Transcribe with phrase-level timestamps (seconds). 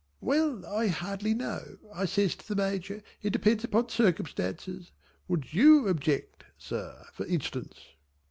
[0.19, 3.03] "Well I hardly know," I says to the Major.
[3.21, 4.91] "It depends upon circumstances.
[5.27, 7.75] Would you object Sir for instance?"